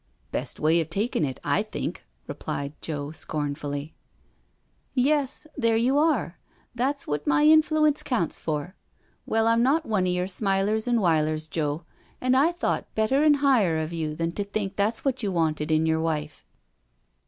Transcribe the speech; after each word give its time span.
"Best 0.31 0.59
way 0.59 0.81
of 0.81 0.89
takin' 0.89 1.23
it, 1.23 1.39
I 1.43 1.61
think," 1.61 2.03
replied 2.25 2.73
Joe 2.81 3.11
scorn 3.11 3.53
fully. 3.53 3.93
JENNY'S 4.97 5.07
CALL 5.11 5.13
71" 5.13 5.19
Yes, 5.19 5.47
there 5.55 5.75
you 5.77 5.97
are 5.99 6.39
I 6.39 6.53
That's 6.73 7.05
wot 7.05 7.27
my 7.27 7.43
influence 7.45 8.01
counts 8.01 8.39
for. 8.39 8.75
Well, 9.27 9.45
Tm 9.45 9.61
not 9.61 9.85
one 9.85 10.07
of 10.07 10.13
yer 10.13 10.25
smilers 10.25 10.87
an' 10.87 11.01
wilers, 11.01 11.47
Joe, 11.47 11.83
an' 12.19 12.33
I 12.33 12.51
thought 12.51 12.87
better 12.95 13.23
an' 13.23 13.35
higher 13.45 13.77
of 13.77 13.93
you 13.93 14.15
than 14.15 14.31
to 14.31 14.43
think 14.43 14.75
that's 14.75 15.05
wot 15.05 15.21
you 15.21 15.31
wanted 15.31 15.69
in 15.69 15.85
your 15.85 15.99
wife." 15.99 16.47